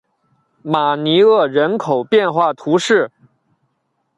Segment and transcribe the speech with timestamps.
[0.63, 3.11] 马尼厄人口变化图示